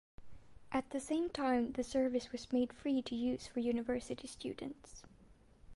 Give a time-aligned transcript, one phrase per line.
[0.71, 5.03] At the same time the service was made free to use for university students.